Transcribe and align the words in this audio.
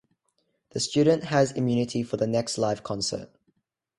This 0.71 0.85
student 0.85 1.25
has 1.25 1.51
immunity 1.51 2.01
for 2.01 2.17
the 2.17 2.25
next 2.25 2.57
live 2.57 2.81
concert. 2.81 3.29